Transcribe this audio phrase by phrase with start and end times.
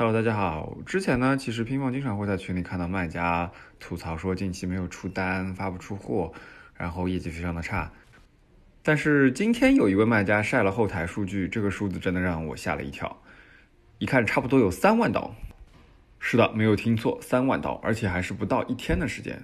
[0.00, 0.78] Hello，大家好。
[0.86, 6.32] 之前呢，其实乒乓经常会在群里看到卖家吐槽说近期没有出单，发不出货，
[6.74, 7.92] 然后业绩非常的差。
[8.82, 13.14] 但是今天有一位卖家晒了后台数据，这个数字真的让我吓了一跳。
[13.98, 15.34] 一看差不多有三万刀。
[16.18, 19.42] 是的，没有听错，三万刀，而且还是不到一天的时间。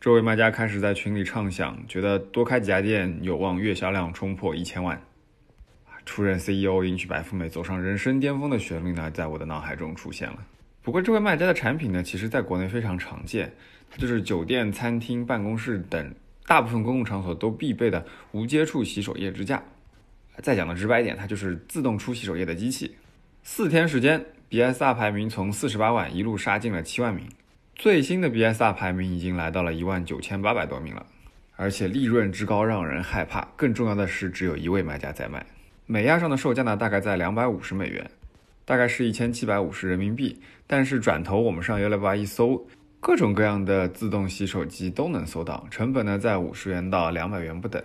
[0.00, 4.98] 这位卖家开始在群里畅想，觉得多开几家店有望月销量冲破一千万。
[6.06, 10.38] 出任 CEO 迎娶白富美走上人生巅峰的旋律呢，在我的脑海中出现了。
[10.80, 13.52] 不过，这位卖家的产品呢，其实在国内非常常见，
[13.90, 16.14] 它就是酒店、餐厅、办公室等
[16.46, 19.60] 大部分公共场所都必备的无接触洗手液支架。
[20.42, 22.94] 再讲的直白一点，它就是自动出洗手液的机器。
[23.42, 27.26] 四天时间，BSR 排名从四十八万一路杀进了七万名，
[27.74, 31.04] 最新的 BSR 排名已经来到了一万九千八百多名了，
[31.56, 33.48] 而且利润之高让人害怕。
[33.56, 35.44] 更重要的是，只有一位卖家在卖。
[35.88, 38.10] 美亚上的售价呢，大概在两百五十美元，
[38.64, 40.36] 大概是一千七百五十人民币。
[40.66, 42.66] 但是转头我们上 u 六八一搜，
[42.98, 47.80] 各种各样的自动洗手机都能搜到，成本呢在五十元到两百元不等。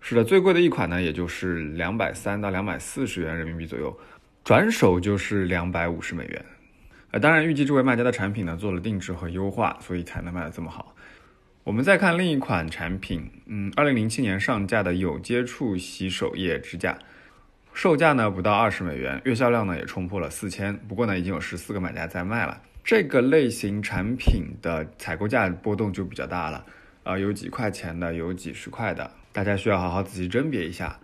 [0.00, 3.98] 是的，最贵的一款呢，也就是两百三到两百四十元人民币左右，
[4.44, 6.44] 转手就是两百五十美元。
[7.12, 10.94] 呃，当然预计这位卖家的产品呢做了定制和优化，所以才能卖得这么好。
[11.64, 16.98] 我们再看另一款产品，嗯，二零零七年上架的有接触洗手液支架。
[17.78, 20.76] 售价呢不到二十美元，月销量呢也冲破了四千。
[20.88, 22.60] 不过呢，已经有十四个买家在卖了。
[22.82, 26.66] 这个类型产品的采购价波动就比较大了，
[27.04, 30.98] 啊，有几块钱的，有几十块的，大家需要好好仔细甄别一下。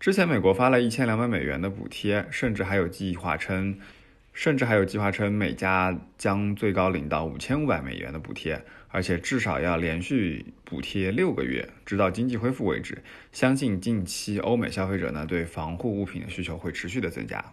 [0.00, 3.78] 之前美国发了一千两百美元的补贴，甚至还有计划称。
[4.40, 13.02] 甚至还有计划称，每家将最高领到五千五百美元的补贴，而且至少要连续补贴六个月，直到经济恢复为止。
[13.32, 17.44] 相信近期欧美消费者呢对防护物品的需求会持续的增加。